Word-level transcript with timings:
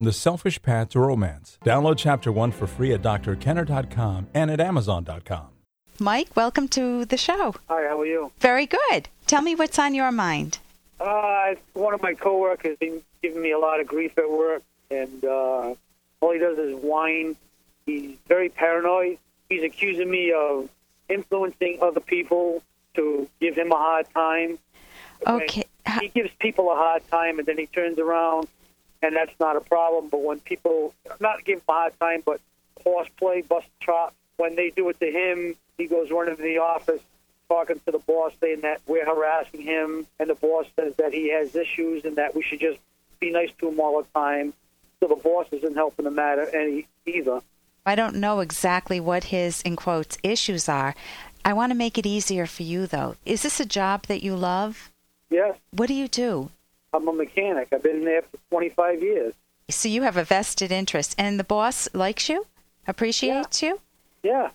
The 0.00 0.12
Selfish 0.12 0.62
Path 0.62 0.90
to 0.90 1.00
Romance. 1.00 1.58
Download 1.64 1.96
Chapter 1.98 2.30
1 2.30 2.52
for 2.52 2.68
free 2.68 2.92
at 2.92 3.02
drkenner.com 3.02 4.28
and 4.32 4.48
at 4.48 4.60
amazon.com. 4.60 5.48
Mike, 5.98 6.28
welcome 6.36 6.68
to 6.68 7.04
the 7.04 7.16
show. 7.16 7.56
Hi, 7.68 7.88
how 7.88 8.00
are 8.00 8.06
you? 8.06 8.30
Very 8.38 8.66
good. 8.66 9.08
Tell 9.26 9.42
me 9.42 9.56
what's 9.56 9.76
on 9.76 9.96
your 9.96 10.12
mind. 10.12 10.58
Uh, 11.00 11.56
one 11.72 11.94
of 11.94 12.00
my 12.00 12.14
coworkers 12.14 12.68
has 12.68 12.78
been 12.78 13.02
giving 13.22 13.42
me 13.42 13.50
a 13.50 13.58
lot 13.58 13.80
of 13.80 13.88
grief 13.88 14.16
at 14.16 14.30
work, 14.30 14.62
and 14.88 15.24
uh, 15.24 15.74
all 16.20 16.32
he 16.32 16.38
does 16.38 16.58
is 16.58 16.76
whine. 16.76 17.34
He's 17.84 18.16
very 18.28 18.50
paranoid. 18.50 19.18
He's 19.48 19.64
accusing 19.64 20.08
me 20.08 20.32
of 20.32 20.68
influencing 21.08 21.78
other 21.82 21.98
people 21.98 22.62
to 22.94 23.28
give 23.40 23.56
him 23.56 23.72
a 23.72 23.76
hard 23.76 24.06
time. 24.14 24.60
Okay. 25.26 25.64
When 25.86 25.98
he 26.02 26.08
gives 26.08 26.30
people 26.38 26.70
a 26.70 26.76
hard 26.76 27.02
time, 27.10 27.40
and 27.40 27.48
then 27.48 27.58
he 27.58 27.66
turns 27.66 27.98
around, 27.98 28.46
and 29.02 29.14
that's 29.14 29.38
not 29.38 29.56
a 29.56 29.60
problem. 29.60 30.08
But 30.08 30.22
when 30.22 30.40
people 30.40 30.94
not 31.20 31.44
give 31.44 31.58
him 31.58 31.64
a 31.68 31.72
hard 31.72 32.00
time, 32.00 32.22
but 32.24 32.40
horseplay, 32.82 33.42
bust 33.42 33.66
chop, 33.80 34.14
when 34.36 34.54
they 34.54 34.70
do 34.70 34.88
it 34.88 35.00
to 35.00 35.10
him, 35.10 35.54
he 35.76 35.86
goes 35.86 36.10
running 36.10 36.36
to 36.36 36.42
the 36.42 36.58
office 36.58 37.02
talking 37.48 37.80
to 37.86 37.92
the 37.92 37.98
boss 37.98 38.32
saying 38.40 38.60
that 38.60 38.80
we're 38.86 39.06
harassing 39.06 39.62
him, 39.62 40.06
and 40.18 40.30
the 40.30 40.34
boss 40.34 40.66
says 40.76 40.94
that 40.96 41.12
he 41.12 41.32
has 41.32 41.54
issues 41.56 42.04
and 42.04 42.16
that 42.16 42.34
we 42.34 42.42
should 42.42 42.60
just 42.60 42.78
be 43.20 43.30
nice 43.30 43.50
to 43.58 43.68
him 43.68 43.80
all 43.80 44.02
the 44.02 44.08
time. 44.18 44.52
So 45.00 45.08
the 45.08 45.16
boss 45.16 45.46
isn't 45.52 45.74
helping 45.74 46.04
the 46.04 46.10
matter 46.10 46.48
any 46.54 46.86
either. 47.06 47.40
I 47.86 47.94
don't 47.94 48.16
know 48.16 48.40
exactly 48.40 49.00
what 49.00 49.24
his, 49.24 49.62
in 49.62 49.76
quotes, 49.76 50.18
issues 50.22 50.68
are. 50.68 50.94
I 51.44 51.52
want 51.52 51.70
to 51.70 51.78
make 51.78 51.96
it 51.96 52.04
easier 52.04 52.46
for 52.46 52.64
you, 52.64 52.86
though. 52.86 53.16
Is 53.24 53.42
this 53.42 53.60
a 53.60 53.64
job 53.64 54.02
that 54.06 54.22
you 54.22 54.36
love? 54.36 54.90
Yes, 55.30 55.56
What 55.70 55.88
do 55.88 55.94
you 55.94 56.08
do? 56.08 56.50
I'm 56.92 57.06
a 57.08 57.12
mechanic. 57.12 57.68
I've 57.72 57.82
been 57.82 58.04
there 58.04 58.22
for 58.22 58.38
25 58.50 59.02
years. 59.02 59.34
So 59.70 59.88
you 59.88 60.02
have 60.02 60.16
a 60.16 60.24
vested 60.24 60.72
interest, 60.72 61.14
and 61.18 61.38
the 61.38 61.44
boss 61.44 61.88
likes 61.94 62.28
you, 62.28 62.46
appreciates 62.86 63.62
you? 63.62 63.80
Yeah. 64.22 64.50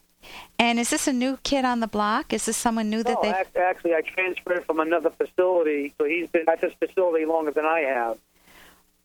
And 0.57 0.79
is 0.79 0.89
this 0.89 1.07
a 1.07 1.13
new 1.13 1.37
kid 1.43 1.65
on 1.65 1.81
the 1.81 1.87
block? 1.87 2.33
Is 2.33 2.45
this 2.45 2.57
someone 2.57 2.89
new 2.89 3.03
that 3.03 3.17
No, 3.21 3.21
they? 3.21 3.61
actually, 3.61 3.93
I 3.93 4.01
transferred 4.01 4.65
from 4.65 4.79
another 4.79 5.09
facility, 5.11 5.93
so 5.97 6.05
he's 6.05 6.29
been 6.29 6.47
at 6.49 6.61
this 6.61 6.73
facility 6.73 7.25
longer 7.25 7.51
than 7.51 7.65
I 7.65 7.81
have. 7.81 8.17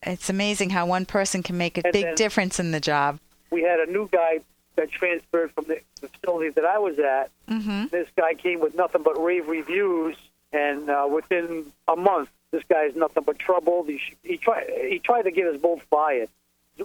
It's 0.03 0.31
amazing 0.31 0.71
how 0.71 0.87
one 0.87 1.05
person 1.07 1.43
can 1.43 1.59
make 1.59 1.77
a 1.77 1.83
And 1.85 1.93
big 1.93 2.15
difference 2.15 2.61
in 2.61 2.71
the 2.71 2.81
job. 2.81 3.19
We 3.51 3.63
had 3.63 3.81
a 3.81 3.91
new 3.91 4.09
guy 4.09 4.41
that 4.77 4.93
transferred 4.93 5.51
from 5.53 5.65
the 5.65 5.81
facility 6.01 6.51
that 6.51 6.65
I 6.65 6.79
was 6.79 6.99
at. 7.01 7.31
hmm 7.49 7.87
This 7.91 8.09
guy 8.17 8.35
came 8.35 8.61
with 8.61 8.77
nothing 8.77 9.03
but 9.03 9.21
rave 9.23 9.49
reviews, 9.49 10.17
and 10.53 10.89
uh, 10.89 11.07
within 11.11 11.67
a 11.89 11.97
month, 11.97 12.29
this 12.51 12.63
guy's 12.69 12.95
nothing 12.97 13.23
but 13.25 13.39
trouble. 13.39 13.85
He, 13.85 14.01
he 14.23 14.37
tried 14.37 14.69
he 14.89 14.99
tried 14.99 15.23
to 15.23 15.31
get 15.31 15.47
us 15.47 15.61
both 15.61 15.83
fired 15.91 16.29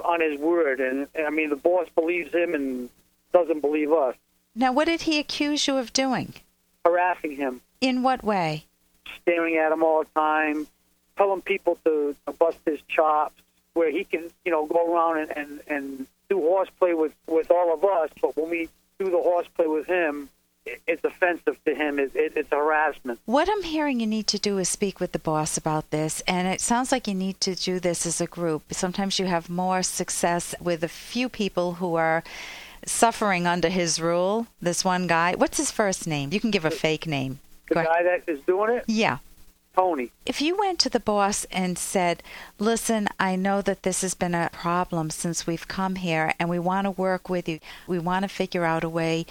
on 0.04 0.22
his 0.22 0.40
word, 0.40 0.80
and, 0.80 1.08
and 1.16 1.28
I 1.28 1.30
mean 1.30 1.50
the 1.50 1.56
boss 1.56 1.88
believes 1.96 2.34
him 2.34 2.54
and 2.56 2.90
doesn't 3.32 3.62
believe 3.62 3.92
us, 3.92 4.16
Now, 4.56 4.72
what 4.72 4.86
did 4.86 5.02
he 5.04 5.20
accuse 5.20 5.68
you 5.68 5.78
of 5.78 5.92
doing? 5.94 6.34
harassing 6.86 7.36
him, 7.38 7.62
In 7.82 8.04
what 8.04 8.24
way? 8.24 8.66
staring 9.22 9.56
at 9.58 9.72
him 9.72 9.84
all 9.84 10.04
the 10.04 10.10
time, 10.20 10.68
telling 11.18 11.42
people 11.42 11.78
to, 11.86 12.16
to 12.26 12.34
bust 12.34 12.58
his 12.66 12.80
chops, 12.88 13.42
where 13.74 13.90
he 13.92 14.04
can 14.04 14.30
you 14.46 14.52
know 14.52 14.66
go 14.66 14.94
around 14.94 15.18
and 15.20 15.38
and, 15.38 15.60
and 15.68 16.08
do 16.30 16.40
horseplay 16.42 16.94
with 16.94 17.14
with 17.28 17.50
all 17.52 17.74
of 17.74 17.84
us, 17.84 18.10
but 18.22 18.36
when 18.36 18.50
we 18.50 18.70
do 19.00 19.06
the 19.06 19.18
horseplay 19.18 19.68
with 19.68 19.86
him. 19.88 20.30
It- 20.66 20.82
It's 20.88 21.04
offensive 21.04 21.58
to 21.66 21.76
him. 21.76 22.00
It, 22.00 22.12
it, 22.16 22.34
it's 22.36 22.50
harassment. 22.52 23.20
What 23.26 23.50
I'm 23.52 23.64
hearing 23.64 24.00
you 24.00 24.08
need 24.08 24.28
to 24.28 24.40
do 24.40 24.58
is 24.58 24.70
speak 24.70 25.00
with 25.00 25.12
the 25.12 25.20
boss 25.20 25.58
about 25.58 25.90
this, 25.92 26.22
and 26.28 26.48
it 26.48 26.62
sounds 26.62 26.92
like 26.92 27.08
you 27.08 27.14
need 27.16 27.40
to 27.42 27.56
do 27.56 27.80
this 27.80 28.06
as 28.06 28.22
a 28.22 28.28
group. 28.28 28.64
Sometimes 28.72 29.20
you 29.20 29.26
have 29.26 29.50
more 29.50 29.84
success 29.84 30.56
with 30.62 30.84
a 30.84 30.88
few 30.88 31.28
people 31.30 31.74
who 31.76 31.96
are 31.96 32.24
suffering 32.86 33.48
under 33.48 33.70
his 33.70 34.00
rule. 34.02 34.48
This 34.62 34.84
one 34.84 35.08
guy, 35.08 35.36
what's 35.36 35.58
his 35.58 35.72
first 35.72 36.08
name? 36.08 36.32
You 36.34 36.40
can 36.40 36.52
give 36.52 36.66
a 36.66 36.72
fake 36.72 37.08
name. 37.08 37.40
The 37.70 37.76
Go 37.76 37.80
ahead. 37.82 37.92
guy 37.94 38.04
that 38.04 38.24
is 38.32 38.40
doing 38.46 38.72
it, 38.78 38.84
Yeah. 38.88 39.18
Tony. 39.76 40.12
If 40.28 40.40
you 40.40 40.56
went 40.56 40.78
to 40.80 40.90
the 40.90 41.00
boss 41.00 41.46
and 41.46 41.80
said, 41.80 42.22
Listen, 42.60 43.08
I 43.20 43.36
know 43.36 43.62
that 43.64 43.82
this 43.82 44.02
has 44.02 44.14
been 44.14 44.36
a 44.36 44.52
problem 44.54 45.10
since 45.10 45.48
we've 45.48 45.68
come 45.68 45.96
here 45.96 46.36
and 46.40 46.48
we 46.48 46.60
want 46.60 46.86
to 46.86 46.92
work 46.92 47.28
with 47.28 47.50
you, 47.50 47.60
we 47.88 47.98
want 47.98 48.22
to 48.24 48.30
figure 48.30 48.66
out 48.66 48.84
a 48.84 48.90
way 48.90 49.26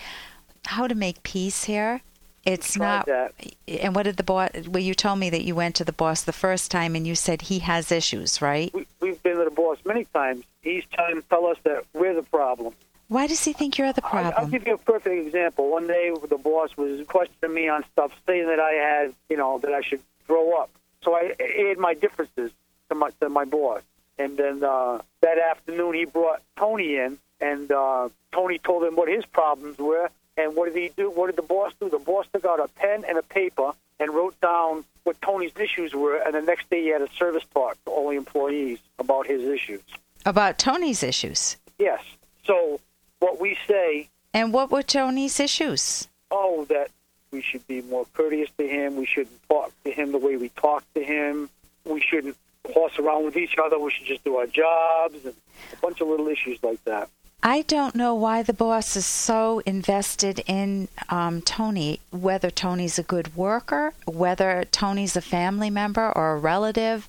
how 0.65 0.87
to 0.87 0.95
make 0.95 1.23
peace 1.23 1.65
here. 1.65 2.01
It's 2.45 2.77
not. 2.77 3.07
that. 3.07 3.35
And 3.69 3.95
what 3.95 4.03
did 4.03 4.17
the 4.17 4.25
boss? 4.25 4.51
Well, 4.67 4.83
you 4.83 4.95
told 4.95 5.21
me 5.21 5.31
that 5.31 5.45
you 5.45 5.55
went 5.55 5.77
to 5.77 5.85
the 5.85 5.93
boss 5.93 6.23
the 6.23 6.33
first 6.33 6.71
time 6.71 6.97
and 6.97 7.07
you 7.07 7.15
said 7.15 7.43
he 7.43 7.61
has 7.61 7.93
issues, 7.93 8.43
right? 8.43 8.73
We, 8.75 8.87
we've 9.01 9.23
been 9.23 9.37
to 9.37 9.45
the 9.45 9.51
boss 9.51 9.79
many 9.85 10.07
times. 10.07 10.45
He's 10.61 10.85
trying 10.93 11.23
to 11.23 11.29
tell 11.29 11.47
us 11.47 11.59
that 11.63 11.85
we're 11.93 12.15
the 12.15 12.25
problem. 12.25 12.75
Why 13.09 13.27
does 13.27 13.45
he 13.45 13.53
think 13.53 13.79
you're 13.79 13.93
the 13.93 14.05
I, 14.07 14.31
I'll 14.31 14.47
give 14.47 14.67
you 14.67 14.75
a 14.75 14.79
perfect 14.79 15.27
example. 15.27 15.71
One 15.71 15.87
day, 15.87 16.13
the 16.29 16.39
boss 16.39 16.77
was 16.77 17.07
questioning 17.07 17.55
me 17.55 17.69
on 17.69 17.85
stuff, 17.93 18.11
saying 18.27 18.47
that 18.47 18.59
I 18.59 18.73
had, 18.73 19.15
you 19.29 19.37
know, 19.37 19.59
that 19.59 19.73
I 19.73 19.83
should 19.83 20.01
grow 20.27 20.57
up. 20.57 20.71
So 21.03 21.15
I 21.15 21.35
aired 21.39 21.79
my 21.79 21.95
differences 21.95 22.53
to 22.89 22.95
my 22.95 23.11
to 23.21 23.29
my 23.29 23.45
boss. 23.45 23.83
And 24.19 24.37
then 24.37 24.65
uh, 24.65 25.03
that 25.21 25.39
afternoon, 25.39 25.95
he 25.95 26.07
brought 26.07 26.43
Tony 26.57 26.97
in, 26.97 27.19
and 27.41 27.71
uh, 27.71 28.09
Tony 28.33 28.59
told 28.59 28.85
him 28.85 28.97
what 28.97 29.09
his 29.09 29.27
problems 29.27 29.79
were. 29.79 30.11
And 30.37 30.57
what 30.57 30.73
did 30.73 30.81
he 30.81 30.91
do? 30.97 31.11
What 31.11 31.27
did 31.27 31.37
the 31.37 31.43
boss 31.43 31.73
do? 31.81 31.89
The 31.91 31.99
boss 31.99 32.27
took 32.33 32.45
out 32.45 32.59
a 32.61 32.69
pen 32.69 33.05
and 33.07 33.19
a 33.19 33.23
paper 33.23 33.73
and 34.01 34.11
wrote 34.15 34.41
down 34.41 34.85
what 35.05 35.21
Tony's 35.21 35.53
issues 35.61 35.93
were. 35.95 36.17
And 36.17 36.35
the 36.35 36.41
next 36.43 36.71
day, 36.71 36.83
he 36.83 36.89
had 36.89 37.03
a 37.03 37.11
service 37.13 37.45
talk 37.53 37.77
to 37.85 37.91
all 37.91 38.11
the 38.11 38.17
employees 38.17 38.79
about 38.99 39.27
his 39.27 39.43
issues. 39.43 39.83
About 40.25 40.59
Tony's 40.59 41.03
issues. 41.03 41.57
Yes. 41.79 42.03
So 42.45 42.81
what 43.19 43.41
we 43.41 43.57
say 43.69 44.09
And 44.35 44.53
what 44.53 44.71
were 44.71 44.83
Tony's 44.83 45.39
issues? 45.41 46.09
oh, 46.31 46.65
that 46.71 46.89
we 47.31 47.43
should 47.43 47.67
be 47.67 47.83
more 47.83 48.07
courteous 48.15 48.49
to 48.59 48.67
him. 48.67 48.97
We 48.97 49.05
shouldn't 49.07 49.39
talk 49.49 49.71
to 49.85 49.91
him 49.91 50.13
the 50.13 50.19
way 50.19 50.37
we 50.37 50.49
talk 50.51 50.83
to 50.95 51.03
him. 51.05 51.51
We 51.85 52.01
shouldn't 52.01 52.37
horse 52.73 52.99
around 52.99 53.25
with 53.25 53.37
each 53.37 53.57
other. 53.63 53.79
We 53.79 53.91
should 53.91 54.07
just 54.07 54.25
do 54.25 54.37
our 54.37 54.47
jobs 54.47 55.25
and 55.25 55.35
a 55.73 55.77
bunch 55.83 56.01
of 56.01 56.09
little 56.09 56.29
issues 56.29 56.59
like 56.63 56.83
that. 56.85 57.11
I 57.45 57.63
don't 57.63 57.97
know 57.97 58.15
why 58.15 58.45
the 58.45 58.53
boss 58.53 58.95
is 58.95 59.05
so 59.05 59.63
invested 59.67 60.45
in 60.47 60.87
um, 61.09 61.43
Tony, 61.43 61.99
whether 62.13 62.51
Tony's 62.51 63.01
a 63.01 63.03
good 63.03 63.35
worker, 63.37 63.95
whether 64.07 64.65
Tony's 64.71 65.17
a 65.17 65.21
family 65.21 65.69
member 65.69 66.13
or 66.13 66.35
a 66.35 66.39
relative. 66.39 67.09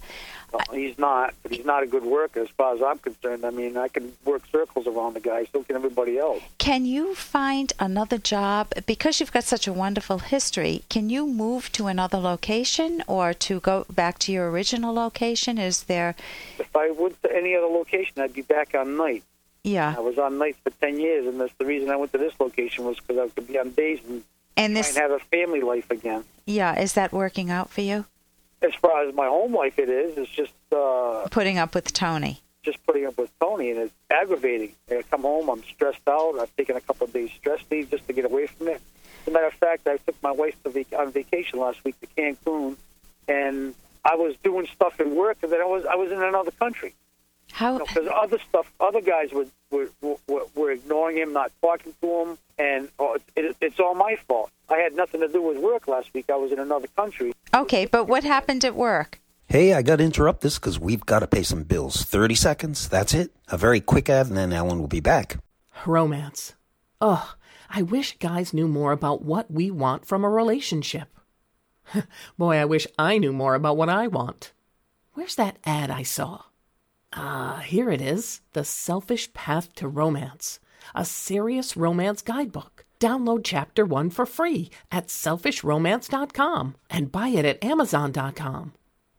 No, 0.51 0.59
he's 0.71 0.97
not, 0.97 1.35
but 1.43 1.51
he's 1.51 1.65
not 1.65 1.83
a 1.83 1.87
good 1.87 2.03
worker 2.03 2.39
as 2.39 2.49
far 2.49 2.73
as 2.73 2.81
I'm 2.81 2.97
concerned. 2.97 3.45
I 3.45 3.51
mean, 3.51 3.77
I 3.77 3.89
can 3.89 4.13
work 4.25 4.41
circles 4.51 4.87
around 4.87 5.13
the 5.13 5.19
guy, 5.19 5.45
so 5.51 5.61
can 5.61 5.75
everybody 5.75 6.17
else. 6.17 6.41
Can 6.57 6.85
you 6.85 7.13
find 7.13 7.71
another 7.79 8.17
job? 8.17 8.73
Because 8.87 9.19
you've 9.19 9.31
got 9.31 9.43
such 9.43 9.67
a 9.67 9.73
wonderful 9.73 10.19
history, 10.19 10.83
can 10.89 11.11
you 11.11 11.27
move 11.27 11.71
to 11.73 11.85
another 11.85 12.17
location 12.17 13.03
or 13.07 13.33
to 13.35 13.59
go 13.59 13.85
back 13.87 14.17
to 14.19 14.31
your 14.31 14.49
original 14.49 14.93
location? 14.93 15.59
Is 15.59 15.83
there, 15.83 16.15
If 16.57 16.75
I 16.75 16.89
went 16.89 17.21
to 17.21 17.35
any 17.35 17.55
other 17.55 17.67
location, 17.67 18.13
I'd 18.17 18.33
be 18.33 18.41
back 18.41 18.73
on 18.73 18.97
night. 18.97 19.23
Yeah. 19.63 19.93
I 19.97 19.99
was 20.01 20.17
on 20.17 20.37
nights 20.37 20.57
for 20.63 20.69
10 20.71 20.99
years, 20.99 21.25
and 21.27 21.39
that's 21.39 21.53
the 21.57 21.65
reason 21.65 21.89
I 21.89 21.95
went 21.95 22.11
to 22.13 22.17
this 22.17 22.33
location 22.39 22.85
was 22.85 22.97
because 22.99 23.17
I 23.17 23.33
could 23.33 23.47
be 23.47 23.57
on 23.59 23.71
days 23.71 23.99
and 24.07 24.23
And 24.57 24.73
try 24.73 24.81
this, 24.81 24.89
and 24.95 24.97
have 24.97 25.11
a 25.11 25.19
family 25.19 25.61
life 25.61 25.89
again. 25.91 26.23
yeah, 26.45 26.79
is 26.79 26.93
that 26.93 27.11
working 27.11 27.49
out 27.49 27.69
for 27.69 27.81
you? 27.81 28.05
As 28.61 28.73
far 28.75 29.05
as 29.07 29.13
my 29.13 29.27
home 29.27 29.53
life, 29.53 29.77
it 29.77 29.89
is. 29.89 30.17
It's 30.17 30.31
just 30.31 30.53
uh, 30.71 31.27
Putting 31.31 31.57
up 31.57 31.75
with 31.75 31.91
Tony. 31.93 32.41
just 32.63 32.85
putting 32.85 33.05
up 33.05 33.17
with 33.17 33.29
Tony, 33.39 33.71
and 33.71 33.79
it's 33.79 33.93
aggravating. 34.09 34.73
I 34.89 35.01
come 35.09 35.21
home, 35.23 35.49
I'm 35.49 35.63
stressed 35.63 36.07
out. 36.07 36.39
I've 36.39 36.55
taken 36.55 36.75
a 36.77 36.81
couple 36.81 37.07
of 37.07 37.13
days 37.13 37.29
stress 37.31 37.59
leave 37.69 37.89
just 37.91 38.07
to 38.07 38.13
get 38.13 38.23
away 38.25 38.47
from 38.47 38.69
it. 38.69 38.81
As 39.21 39.27
a 39.27 39.31
matter 39.31 39.47
of 39.47 39.53
fact, 39.53 39.87
I 39.87 39.97
took 39.97 40.21
my 40.23 40.31
wife 40.31 40.55
to 40.63 40.69
vac- 40.69 40.93
on 40.97 41.11
vacation 41.11 41.59
last 41.59 41.83
week 41.83 41.95
to 42.01 42.07
Cancun, 42.07 42.77
and 43.27 43.73
I 44.05 44.15
was 44.15 44.35
doing 44.43 44.65
stuff 44.67 44.99
in 44.99 45.15
work, 45.15 45.37
and 45.43 45.51
then 45.51 45.61
I 45.61 45.65
was 45.65 45.85
I 45.85 45.95
was 45.95 46.11
in 46.11 46.21
another 46.21 46.51
country 46.51 46.93
How, 47.51 47.77
because 47.79 48.07
other 48.13 48.39
stuff, 48.49 48.71
other 48.79 49.01
guys 49.01 49.31
were 49.33 49.45
nothing 55.13 55.27
to 55.27 55.33
do 55.33 55.41
with 55.41 55.57
work 55.57 55.87
last 55.87 56.13
week. 56.13 56.25
I 56.29 56.35
was 56.35 56.51
in 56.51 56.59
another 56.59 56.87
country. 56.95 57.33
okay, 57.53 57.85
but 57.85 58.05
what 58.05 58.23
happened 58.23 58.65
at 58.65 58.75
work? 58.75 59.19
Hey, 59.47 59.73
I 59.73 59.81
got 59.81 59.97
to 59.97 60.03
interrupt 60.03 60.41
this 60.41 60.57
because 60.57 60.79
we've 60.79 61.05
got 61.05 61.19
to 61.19 61.27
pay 61.27 61.43
some 61.43 61.63
bills. 61.63 62.03
30 62.03 62.35
seconds, 62.35 62.87
that's 62.89 63.13
it. 63.13 63.31
A 63.49 63.57
very 63.57 63.79
quick 63.79 64.09
ad, 64.09 64.27
and 64.27 64.37
then 64.37 64.53
Ellen 64.53 64.79
will 64.79 64.87
be 64.87 64.99
back. 64.99 65.37
Romance. 65.85 66.53
Ugh, 67.01 67.27
I 67.69 67.81
wish 67.81 68.17
guys 68.19 68.53
knew 68.53 68.67
more 68.67 68.91
about 68.91 69.21
what 69.23 69.51
we 69.51 69.69
want 69.69 70.05
from 70.05 70.23
a 70.23 70.29
relationship. 70.29 71.09
Boy, 72.37 72.55
I 72.55 72.65
wish 72.65 72.87
I 72.97 73.17
knew 73.17 73.33
more 73.33 73.55
about 73.55 73.77
what 73.77 73.89
I 73.89 74.07
want. 74.07 74.53
Where's 75.13 75.35
that 75.35 75.57
ad 75.65 75.91
I 75.91 76.03
saw? 76.03 76.43
Ah, 77.11 77.61
here 77.65 77.91
it 77.91 78.01
is 78.01 78.41
The 78.53 78.63
Selfish 78.63 79.33
Path 79.33 79.75
to 79.75 79.87
Romance, 79.87 80.59
a 80.95 81.05
serious 81.05 81.77
romance 81.77 82.23
guidebook. 82.23 82.85
Download 83.03 83.41
chapter 83.43 83.83
one 83.83 84.09
for 84.09 84.25
free 84.25 84.69
at 84.89 85.07
selfishromance.com 85.07 86.75
and 86.89 87.11
buy 87.11 87.27
it 87.27 87.43
at 87.43 87.61
amazon.com. 87.61 88.71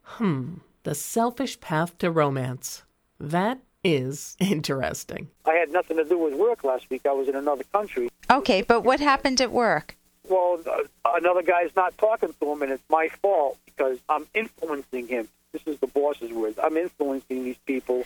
Hmm, 0.04 0.54
The 0.84 0.94
Selfish 0.94 1.60
Path 1.60 1.98
to 1.98 2.10
Romance. 2.10 2.84
That 3.20 3.58
is 3.84 4.38
interesting. 4.40 5.28
I 5.44 5.56
had 5.56 5.70
nothing 5.70 5.98
to 5.98 6.04
do 6.04 6.16
with 6.16 6.32
work 6.32 6.64
last 6.64 6.88
week. 6.88 7.02
I 7.04 7.12
was 7.12 7.28
in 7.28 7.36
another 7.36 7.64
country. 7.74 8.08
Okay, 8.30 8.62
but 8.62 8.84
what 8.84 9.00
happened 9.00 9.42
at 9.42 9.52
work? 9.52 9.98
Well, 10.30 10.60
uh, 10.66 10.84
another 11.16 11.42
guy's 11.42 11.76
not 11.76 11.98
talking 11.98 12.32
to 12.40 12.52
him, 12.52 12.62
and 12.62 12.72
it's 12.72 12.88
my 12.88 13.08
fault 13.20 13.58
because 13.66 13.98
I'm 14.08 14.26
influencing 14.32 15.08
him. 15.08 15.28
This 15.52 15.60
is 15.66 15.78
the 15.80 15.88
boss's 15.88 16.32
words. 16.32 16.58
I'm 16.58 16.78
influencing 16.78 17.44
these 17.44 17.58
people 17.66 18.04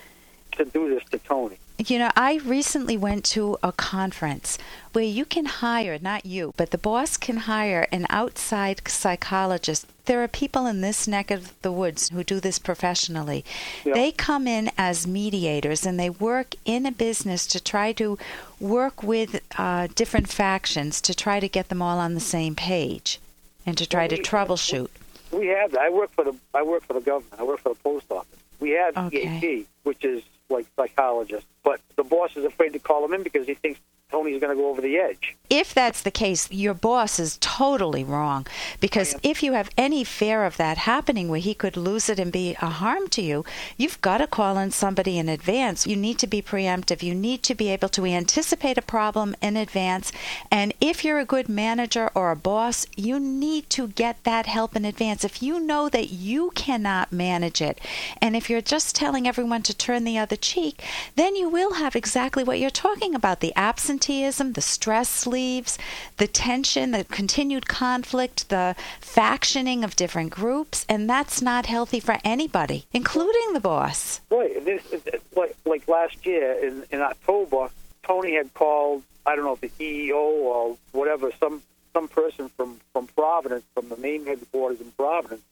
to 0.53 0.65
do 0.65 0.89
this 0.89 1.03
to 1.11 1.17
Tony. 1.19 1.57
You 1.77 1.97
know, 1.97 2.11
I 2.17 2.41
recently 2.43 2.97
went 2.97 3.23
to 3.25 3.57
a 3.63 3.71
conference 3.71 4.57
where 4.91 5.05
you 5.05 5.23
can 5.23 5.45
hire, 5.45 5.97
not 6.01 6.25
you, 6.25 6.53
but 6.57 6.71
the 6.71 6.77
boss 6.77 7.15
can 7.15 7.37
hire 7.37 7.87
an 7.91 8.05
outside 8.09 8.81
psychologist. 8.85 9.85
There 10.03 10.21
are 10.21 10.27
people 10.27 10.65
in 10.65 10.81
this 10.81 11.07
neck 11.07 11.31
of 11.31 11.53
the 11.61 11.71
woods 11.71 12.09
who 12.09 12.23
do 12.23 12.41
this 12.41 12.59
professionally. 12.59 13.45
Yeah. 13.85 13.93
They 13.93 14.11
come 14.11 14.45
in 14.45 14.71
as 14.77 15.07
mediators 15.07 15.85
and 15.85 15.97
they 15.97 16.09
work 16.09 16.55
in 16.65 16.85
a 16.85 16.91
business 16.91 17.47
to 17.47 17.61
try 17.63 17.93
to 17.93 18.17
work 18.59 19.01
with 19.01 19.41
uh, 19.57 19.87
different 19.95 20.27
factions 20.27 20.99
to 21.01 21.13
try 21.15 21.39
to 21.39 21.47
get 21.47 21.69
them 21.69 21.81
all 21.81 21.99
on 21.99 22.13
the 22.13 22.19
same 22.19 22.55
page 22.55 23.19
and 23.65 23.77
to 23.77 23.87
try 23.87 24.07
to 24.07 24.17
we- 24.17 24.21
troubleshoot. 24.23 24.89
We 25.31 25.47
have 25.47 25.71
that. 25.71 25.81
I 25.81 25.89
work 25.91 26.11
for 26.11 26.23
the 26.25 26.35
I 26.55 26.63
work 26.63 26.83
for 26.83 26.93
the 26.93 27.01
government. 27.01 27.39
I 27.39 27.43
work 27.43 27.59
for 27.59 27.69
the 27.69 27.79
post 27.79 28.07
office. 28.11 28.39
We 28.59 28.71
have 28.71 28.97
Okay. 28.97 29.37
EAP, 29.37 29.67
which 29.83 30.03
is 30.03 30.23
like 30.49 30.65
psychologists, 30.75 31.47
but 31.63 31.79
the 31.95 32.03
boss 32.03 32.35
is 32.35 32.45
afraid 32.45 32.73
to 32.73 32.79
call 32.79 33.05
him 33.05 33.13
in 33.13 33.23
because 33.23 33.47
he 33.47 33.53
thinks 33.53 33.79
Tony's 34.11 34.41
going 34.41 34.55
to 34.55 34.61
go 34.61 34.69
over 34.69 34.81
the 34.81 34.97
edge. 34.97 35.35
if 35.51 35.73
that's 35.73 36.01
the 36.01 36.11
case, 36.11 36.51
your 36.51 36.73
boss 36.73 37.19
is 37.19 37.37
totally 37.41 38.03
wrong. 38.03 38.45
Because 38.79 39.15
oh, 39.15 39.19
if 39.23 39.41
you 39.41 39.53
have 39.53 39.69
any 39.77 40.03
fear 40.03 40.45
of 40.45 40.57
that 40.57 40.77
happening 40.79 41.27
where 41.27 41.39
he 41.39 41.53
could 41.53 41.75
lose 41.75 42.07
it 42.09 42.19
and 42.19 42.31
be 42.31 42.55
a 42.61 42.67
harm 42.69 43.07
to 43.09 43.21
you, 43.21 43.43
you've 43.77 43.99
got 44.01 44.19
to 44.19 44.27
call 44.27 44.57
in 44.57 44.71
somebody 44.71 45.17
in 45.17 45.27
advance. 45.27 45.87
You 45.87 45.95
need 45.95 46.19
to 46.19 46.27
be 46.27 46.41
preemptive. 46.41 47.03
You 47.03 47.15
need 47.15 47.43
to 47.43 47.55
be 47.55 47.69
able 47.69 47.89
to 47.89 48.05
anticipate 48.05 48.77
a 48.77 48.83
problem 48.83 49.35
in 49.41 49.57
advance. 49.57 50.11
And 50.51 50.73
if 50.79 51.03
you're 51.03 51.19
a 51.19 51.25
good 51.25 51.49
manager 51.49 52.11
or 52.13 52.31
a 52.31 52.35
boss, 52.35 52.85
you 52.95 53.19
need 53.19 53.69
to 53.71 53.87
get 53.89 54.23
that 54.23 54.45
help 54.45 54.75
in 54.75 54.85
advance. 54.85 55.23
If 55.23 55.41
you 55.41 55.59
know 55.59 55.89
that 55.89 56.09
you 56.09 56.51
cannot 56.51 57.11
manage 57.11 57.61
it, 57.61 57.79
and 58.21 58.35
if 58.35 58.49
you're 58.49 58.61
just 58.61 58.95
telling 58.95 59.27
everyone 59.27 59.63
to 59.63 59.75
turn 59.75 60.03
the 60.03 60.17
other 60.17 60.35
cheek, 60.35 60.83
then 61.15 61.35
you 61.35 61.49
will 61.49 61.73
have 61.73 61.95
exactly 61.95 62.43
what 62.43 62.59
you're 62.59 62.69
talking 62.69 63.15
about 63.15 63.39
the 63.39 63.55
absenteeism, 63.99 64.53
the 64.53 64.61
stress 64.61 65.27
leaves, 65.27 65.77
the 66.17 66.27
tension, 66.27 66.91
the 66.91 67.03
continued 67.03 67.67
conflict, 67.67 68.47
the 68.47 68.73
factioning 69.01 69.83
of 69.83 69.95
different 69.97 70.31
groups, 70.31 70.85
and 70.87 71.09
that's 71.09 71.41
not 71.41 71.65
healthy 71.65 71.99
for 71.99 72.17
anybody, 72.23 72.85
including 72.93 73.53
the 73.53 73.59
boss. 73.59 74.21
Right. 74.29 74.63
This 74.63 74.85
is- 74.93 75.03
like 75.35 75.55
like 75.65 75.87
last 75.87 76.25
year 76.25 76.53
in 76.65 76.85
in 76.91 77.01
October, 77.01 77.69
Tony 78.03 78.35
had 78.35 78.53
called. 78.53 79.03
I 79.25 79.35
don't 79.35 79.43
know 79.45 79.55
the 79.59 79.69
EEO 79.79 80.15
or 80.15 80.77
whatever 80.93 81.31
some 81.39 81.61
some 81.93 82.07
person 82.07 82.49
from 82.55 82.79
from 82.93 83.07
Providence, 83.07 83.65
from 83.73 83.89
the 83.89 83.97
main 83.97 84.25
headquarters 84.25 84.79
in 84.79 84.91
Providence, 84.91 85.43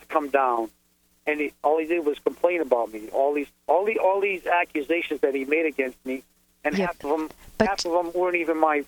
to 0.00 0.06
come 0.06 0.28
down, 0.30 0.70
and 1.26 1.40
he, 1.40 1.52
all 1.62 1.78
he 1.78 1.86
did 1.86 2.04
was 2.06 2.18
complain 2.20 2.60
about 2.62 2.92
me. 2.92 3.08
All 3.12 3.34
these 3.34 3.50
all 3.66 3.84
the 3.84 3.98
all 3.98 4.20
these 4.20 4.46
accusations 4.46 5.20
that 5.20 5.34
he 5.34 5.44
made 5.44 5.66
against 5.66 5.98
me, 6.06 6.22
and 6.64 6.76
Yeah, 6.76 6.86
half 6.86 7.04
of 7.04 7.10
them 7.10 7.30
but- 7.58 7.68
half 7.68 7.84
of 7.84 7.92
them 7.92 8.12
weren't 8.14 8.36
even 8.36 8.58
my 8.58 8.84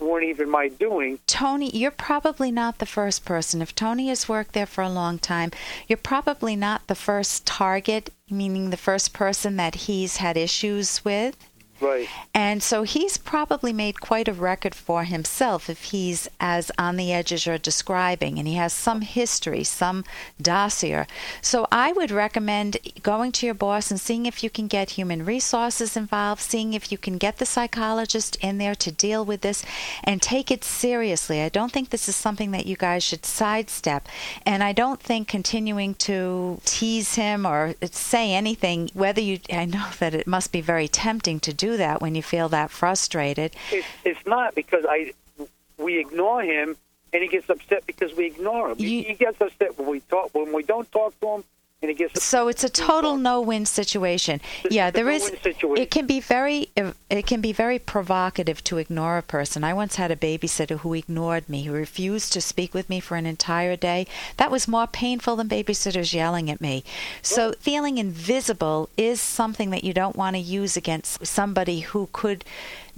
weren't 0.00 0.26
even 0.26 0.48
my 0.48 0.68
doing. 0.68 1.18
Tony, 1.26 1.76
you're 1.76 1.90
probably 1.90 2.52
not 2.52 2.78
the 2.78 2.86
first 2.86 3.24
person. 3.24 3.60
If 3.60 3.74
Tony 3.74 4.06
has 4.10 4.28
worked 4.28 4.52
there 4.52 4.64
for 4.64 4.82
a 4.82 4.88
long 4.88 5.18
time, 5.18 5.50
you're 5.88 5.96
probably 5.96 6.54
not 6.54 6.86
the 6.86 6.94
first 6.94 7.44
target, 7.44 8.10
meaning 8.30 8.70
the 8.70 8.76
first 8.76 9.12
person 9.12 9.56
that 9.56 9.74
he's 9.74 10.18
had 10.18 10.36
issues 10.36 11.04
with. 11.04 11.36
Right. 11.80 12.08
And 12.34 12.62
so 12.62 12.82
he's 12.82 13.18
probably 13.18 13.72
made 13.72 14.00
quite 14.00 14.26
a 14.26 14.32
record 14.32 14.74
for 14.74 15.04
himself 15.04 15.70
if 15.70 15.84
he's 15.84 16.28
as 16.40 16.72
on 16.76 16.96
the 16.96 17.12
edge 17.12 17.32
as 17.32 17.46
you're 17.46 17.58
describing, 17.58 18.38
and 18.38 18.48
he 18.48 18.54
has 18.54 18.72
some 18.72 19.02
history, 19.02 19.62
some 19.64 20.04
dossier. 20.40 21.06
So 21.40 21.66
I 21.70 21.92
would 21.92 22.10
recommend 22.10 22.78
going 23.02 23.32
to 23.32 23.46
your 23.46 23.54
boss 23.54 23.90
and 23.90 24.00
seeing 24.00 24.26
if 24.26 24.42
you 24.42 24.50
can 24.50 24.66
get 24.66 24.90
human 24.90 25.24
resources 25.24 25.96
involved, 25.96 26.40
seeing 26.40 26.74
if 26.74 26.90
you 26.90 26.98
can 26.98 27.16
get 27.16 27.38
the 27.38 27.46
psychologist 27.46 28.36
in 28.36 28.58
there 28.58 28.74
to 28.74 28.90
deal 28.90 29.24
with 29.24 29.42
this 29.42 29.64
and 30.02 30.20
take 30.20 30.50
it 30.50 30.64
seriously. 30.64 31.42
I 31.42 31.48
don't 31.48 31.72
think 31.72 31.90
this 31.90 32.08
is 32.08 32.16
something 32.16 32.50
that 32.52 32.66
you 32.66 32.76
guys 32.76 33.04
should 33.04 33.24
sidestep, 33.24 34.08
and 34.44 34.64
I 34.64 34.72
don't 34.72 35.00
think 35.00 35.28
continuing 35.28 35.94
to 35.94 36.60
tease 36.64 37.14
him 37.14 37.46
or 37.46 37.74
say 37.90 38.32
anything, 38.32 38.90
whether 38.94 39.20
you, 39.20 39.38
I 39.52 39.64
know 39.64 39.88
that 39.98 40.14
it 40.14 40.26
must 40.26 40.50
be 40.50 40.60
very 40.60 40.88
tempting 40.88 41.40
to 41.40 41.52
do 41.52 41.67
that 41.76 42.00
when 42.00 42.14
you 42.14 42.22
feel 42.22 42.48
that 42.48 42.70
frustrated. 42.70 43.54
It's 43.70 43.86
it's 44.04 44.26
not 44.26 44.54
because 44.54 44.84
I 44.88 45.12
we 45.76 45.98
ignore 45.98 46.42
him 46.42 46.76
and 47.12 47.22
he 47.22 47.28
gets 47.28 47.48
upset 47.48 47.86
because 47.86 48.14
we 48.16 48.26
ignore 48.26 48.70
him. 48.70 48.78
You- 48.78 49.04
he 49.04 49.14
gets 49.14 49.40
upset 49.40 49.78
when 49.78 49.88
we 49.88 50.00
talk 50.00 50.34
when 50.34 50.52
we 50.52 50.62
don't 50.62 50.90
talk 50.90 51.18
to 51.20 51.26
him 51.36 51.44
and 51.80 51.96
gets 51.96 52.22
So 52.24 52.48
it's 52.48 52.64
a 52.64 52.68
total 52.68 53.16
no-win 53.16 53.64
situation. 53.66 54.40
Yeah, 54.70 54.90
there 54.90 55.08
is. 55.08 55.30
It 55.44 55.90
can 55.90 56.06
be 56.06 56.20
very. 56.20 56.70
It 56.76 57.26
can 57.26 57.40
be 57.40 57.52
very 57.52 57.78
provocative 57.78 58.64
to 58.64 58.78
ignore 58.78 59.18
a 59.18 59.22
person. 59.22 59.62
I 59.62 59.74
once 59.74 59.96
had 59.96 60.10
a 60.10 60.16
babysitter 60.16 60.80
who 60.80 60.94
ignored 60.94 61.48
me, 61.48 61.64
who 61.64 61.72
refused 61.72 62.32
to 62.32 62.40
speak 62.40 62.74
with 62.74 62.88
me 62.88 63.00
for 63.00 63.16
an 63.16 63.26
entire 63.26 63.76
day. 63.76 64.06
That 64.36 64.50
was 64.50 64.66
more 64.66 64.86
painful 64.86 65.36
than 65.36 65.48
babysitters 65.48 66.12
yelling 66.12 66.50
at 66.50 66.60
me. 66.60 66.82
So 67.22 67.52
feeling 67.60 67.98
invisible 67.98 68.90
is 68.96 69.20
something 69.20 69.70
that 69.70 69.84
you 69.84 69.94
don't 69.94 70.16
want 70.16 70.34
to 70.34 70.40
use 70.40 70.76
against 70.76 71.24
somebody 71.26 71.80
who 71.80 72.08
could 72.12 72.44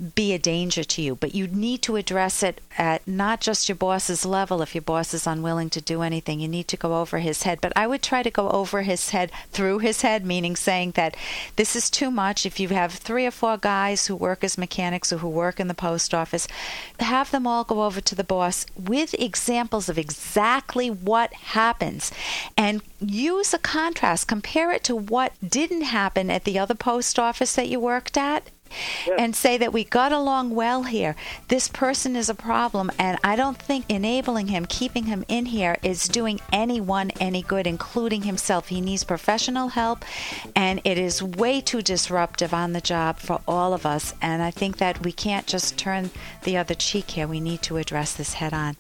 be 0.00 0.32
a 0.32 0.38
danger 0.38 0.82
to 0.84 1.02
you. 1.02 1.14
But 1.14 1.34
you 1.34 1.46
need 1.46 1.82
to 1.82 1.96
address 1.96 2.42
it 2.42 2.60
at 2.78 3.06
not 3.06 3.40
just 3.40 3.68
your 3.68 3.76
boss's 3.76 4.24
level. 4.24 4.62
If 4.62 4.74
your 4.74 4.82
boss 4.82 5.12
is 5.12 5.26
unwilling 5.26 5.70
to 5.70 5.80
do 5.80 6.02
anything, 6.02 6.40
you 6.40 6.48
need 6.48 6.68
to 6.68 6.76
go 6.76 7.00
over 7.00 7.18
his 7.18 7.42
head. 7.42 7.60
But 7.60 7.72
I 7.76 7.86
would 7.86 8.02
try 8.02 8.22
to 8.22 8.30
go 8.30 8.48
over 8.50 8.82
his 8.82 9.10
head 9.10 9.30
through 9.50 9.78
his 9.80 10.02
head, 10.02 10.24
meaning 10.24 10.56
saying 10.56 10.92
that 10.92 11.16
this 11.56 11.76
is 11.76 11.90
too 11.90 12.10
much. 12.10 12.46
If 12.46 12.58
you 12.58 12.68
have 12.68 12.92
three 12.92 13.26
or 13.26 13.30
four 13.30 13.56
guys 13.56 14.06
who 14.06 14.16
work 14.16 14.42
as 14.42 14.56
mechanics 14.56 15.12
or 15.12 15.18
who 15.18 15.28
work 15.28 15.60
in 15.60 15.68
the 15.68 15.74
post 15.74 16.14
office, 16.14 16.48
have 16.98 17.30
them 17.30 17.46
all 17.46 17.64
go 17.64 17.82
over 17.82 18.00
to 18.00 18.14
the 18.14 18.24
boss 18.24 18.66
with 18.76 19.14
examples 19.14 19.88
of 19.88 19.98
exactly 19.98 20.90
what 20.90 21.32
happens 21.34 22.10
and 22.56 22.82
use 23.00 23.52
a 23.52 23.58
contrast. 23.58 24.28
Compare 24.28 24.72
it 24.72 24.84
to 24.84 24.96
what 24.96 25.32
didn't 25.46 25.82
happen 25.82 26.30
at 26.30 26.44
the 26.44 26.58
other 26.58 26.74
post 26.74 27.18
office 27.18 27.54
that 27.54 27.68
you 27.68 27.80
worked 27.80 28.16
at 28.16 28.50
and 29.18 29.34
say 29.34 29.58
that 29.58 29.72
we 29.72 29.84
got 29.84 30.12
along 30.12 30.54
well 30.54 30.84
here. 30.84 31.16
This 31.48 31.68
person 31.68 32.16
is 32.16 32.28
a 32.28 32.34
problem, 32.34 32.90
and 32.98 33.18
I 33.24 33.36
don't 33.36 33.58
think 33.58 33.84
enabling 33.88 34.48
him, 34.48 34.66
keeping 34.66 35.04
him 35.04 35.24
in 35.28 35.46
here, 35.46 35.76
is 35.82 36.08
doing 36.08 36.40
anyone 36.52 37.10
any 37.20 37.42
good, 37.42 37.66
including 37.66 38.22
himself. 38.22 38.68
He 38.68 38.80
needs 38.80 39.04
professional 39.04 39.68
help, 39.68 40.04
and 40.54 40.80
it 40.84 40.98
is 40.98 41.22
way 41.22 41.60
too 41.60 41.82
disruptive 41.82 42.54
on 42.54 42.72
the 42.72 42.80
job 42.80 43.18
for 43.18 43.40
all 43.46 43.72
of 43.72 43.86
us. 43.86 44.14
And 44.22 44.42
I 44.42 44.50
think 44.50 44.78
that 44.78 45.04
we 45.04 45.12
can't 45.12 45.46
just 45.46 45.76
turn 45.78 46.10
the 46.44 46.56
other 46.56 46.74
cheek 46.74 47.10
here. 47.10 47.26
We 47.26 47.40
need 47.40 47.62
to 47.62 47.76
address 47.76 48.14
this 48.14 48.34
head 48.34 48.52
on. 48.52 48.76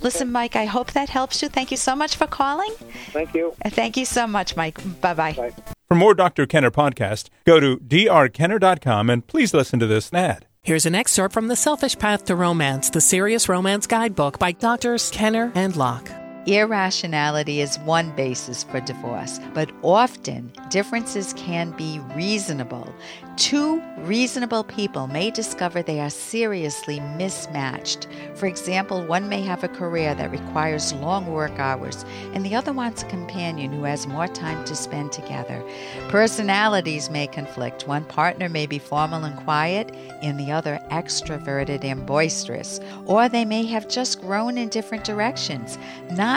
Listen, 0.00 0.30
Mike, 0.30 0.56
I 0.56 0.66
hope 0.66 0.92
that 0.92 1.08
helps 1.08 1.42
you. 1.42 1.48
Thank 1.48 1.70
you 1.70 1.76
so 1.76 1.94
much 1.94 2.16
for 2.16 2.26
calling. 2.26 2.72
Thank 3.12 3.34
you. 3.34 3.54
Thank 3.64 3.96
you 3.96 4.04
so 4.04 4.26
much, 4.26 4.56
Mike. 4.56 4.78
Bye 5.00 5.14
bye. 5.14 5.32
Bye. 5.32 5.74
For 5.88 5.94
more 5.94 6.12
Dr. 6.12 6.44
Kenner 6.44 6.70
podcast, 6.70 7.30
go 7.44 7.60
to 7.60 7.78
drkenner.com 7.78 9.08
and 9.08 9.26
please 9.26 9.54
listen 9.54 9.78
to 9.78 9.86
this 9.86 10.12
ad. 10.12 10.44
Here's 10.60 10.84
an 10.84 10.94
excerpt 10.94 11.32
from 11.32 11.48
The 11.48 11.56
Selfish 11.56 11.98
Path 11.98 12.26
to 12.26 12.36
Romance, 12.36 12.90
the 12.90 13.00
Serious 13.00 13.48
Romance 13.48 13.86
Guidebook 13.86 14.38
by 14.38 14.52
Doctors 14.52 15.08
Kenner 15.08 15.50
and 15.54 15.74
Locke. 15.76 16.10
Irrationality 16.46 17.60
is 17.60 17.78
one 17.80 18.10
basis 18.16 18.64
for 18.64 18.80
divorce, 18.80 19.38
but 19.52 19.70
often 19.82 20.50
differences 20.70 21.34
can 21.34 21.72
be 21.72 22.00
reasonable. 22.14 22.94
Two 23.36 23.80
reasonable 23.98 24.64
people 24.64 25.06
may 25.06 25.30
discover 25.30 25.82
they 25.82 26.00
are 26.00 26.10
seriously 26.10 26.98
mismatched. 27.16 28.08
For 28.34 28.46
example, 28.46 29.06
one 29.06 29.28
may 29.28 29.42
have 29.42 29.62
a 29.62 29.68
career 29.68 30.14
that 30.14 30.32
requires 30.32 30.92
long 30.94 31.26
work 31.26 31.58
hours, 31.58 32.04
and 32.32 32.44
the 32.44 32.54
other 32.54 32.72
wants 32.72 33.02
a 33.02 33.06
companion 33.06 33.72
who 33.72 33.84
has 33.84 34.06
more 34.06 34.26
time 34.26 34.64
to 34.64 34.74
spend 34.74 35.12
together. 35.12 35.62
Personalities 36.08 37.10
may 37.10 37.26
conflict. 37.26 37.86
One 37.86 38.04
partner 38.04 38.48
may 38.48 38.66
be 38.66 38.78
formal 38.78 39.24
and 39.24 39.36
quiet, 39.44 39.94
and 40.22 40.40
the 40.40 40.50
other 40.50 40.80
extroverted 40.90 41.84
and 41.84 42.04
boisterous. 42.06 42.80
Or 43.04 43.28
they 43.28 43.44
may 43.44 43.64
have 43.66 43.88
just 43.88 44.20
grown 44.20 44.58
in 44.58 44.68
different 44.68 45.04
directions. 45.04 45.78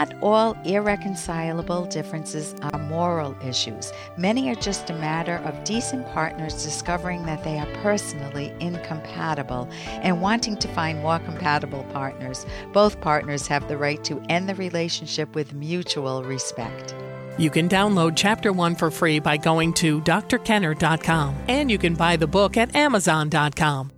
Not 0.02 0.20
all 0.20 0.56
irreconcilable 0.64 1.84
differences 1.86 2.56
are 2.60 2.78
moral 2.80 3.36
issues. 3.40 3.92
Many 4.16 4.50
are 4.50 4.56
just 4.56 4.90
a 4.90 4.94
matter 4.94 5.36
of 5.44 5.62
decent 5.62 6.08
partners 6.08 6.64
discovering 6.64 7.24
that 7.26 7.44
they 7.44 7.56
are 7.56 7.68
personally 7.84 8.52
incompatible 8.58 9.68
and 9.86 10.20
wanting 10.20 10.56
to 10.56 10.66
find 10.66 11.00
more 11.02 11.20
compatible 11.20 11.86
partners. 11.92 12.44
Both 12.72 13.00
partners 13.00 13.46
have 13.46 13.68
the 13.68 13.76
right 13.76 14.02
to 14.02 14.20
end 14.28 14.48
the 14.48 14.56
relationship 14.56 15.36
with 15.36 15.54
mutual 15.54 16.24
respect. 16.24 16.96
You 17.38 17.50
can 17.50 17.68
download 17.68 18.14
Chapter 18.16 18.52
1 18.52 18.74
for 18.74 18.90
free 18.90 19.20
by 19.20 19.36
going 19.36 19.72
to 19.74 20.00
drkenner.com, 20.00 21.36
and 21.46 21.70
you 21.70 21.78
can 21.78 21.94
buy 21.94 22.16
the 22.16 22.26
book 22.26 22.56
at 22.56 22.74
amazon.com. 22.74 23.92